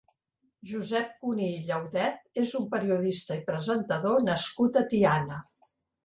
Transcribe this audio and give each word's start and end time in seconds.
Josep 0.67 1.09
Cuní 1.25 1.49
i 1.57 1.59
Llaudet 1.67 2.39
és 2.43 2.53
un 2.59 2.65
periodista 2.71 3.37
i 3.41 3.43
presentador 3.51 4.25
nascut 4.31 4.81
a 4.81 4.83
Tiana. 4.95 5.39